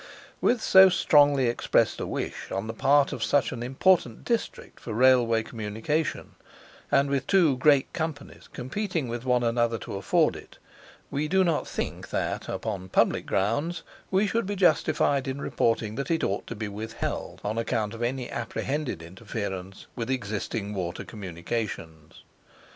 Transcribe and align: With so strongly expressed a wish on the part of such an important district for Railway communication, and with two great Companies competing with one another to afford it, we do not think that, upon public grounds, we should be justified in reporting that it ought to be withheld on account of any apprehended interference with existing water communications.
With 0.41 0.63
so 0.63 0.89
strongly 0.89 1.45
expressed 1.45 1.99
a 1.99 2.07
wish 2.07 2.49
on 2.49 2.65
the 2.65 2.73
part 2.73 3.13
of 3.13 3.23
such 3.23 3.51
an 3.51 3.61
important 3.61 4.25
district 4.25 4.79
for 4.79 4.93
Railway 4.93 5.43
communication, 5.43 6.31
and 6.91 7.07
with 7.07 7.27
two 7.27 7.55
great 7.57 7.93
Companies 7.93 8.47
competing 8.51 9.09
with 9.09 9.25
one 9.25 9.43
another 9.43 9.77
to 9.77 9.93
afford 9.93 10.35
it, 10.35 10.57
we 11.11 11.27
do 11.27 11.43
not 11.43 11.67
think 11.67 12.09
that, 12.09 12.49
upon 12.49 12.89
public 12.89 13.27
grounds, 13.27 13.83
we 14.09 14.25
should 14.25 14.47
be 14.47 14.55
justified 14.55 15.27
in 15.27 15.39
reporting 15.39 15.93
that 15.93 16.09
it 16.09 16.23
ought 16.23 16.47
to 16.47 16.55
be 16.55 16.67
withheld 16.67 17.39
on 17.43 17.59
account 17.59 17.93
of 17.93 18.01
any 18.01 18.27
apprehended 18.27 19.03
interference 19.03 19.85
with 19.95 20.09
existing 20.09 20.73
water 20.73 21.03
communications. 21.03 22.23